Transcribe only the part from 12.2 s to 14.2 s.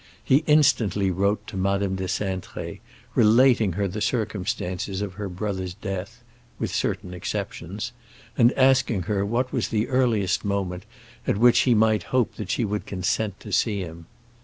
that she would consent to see him.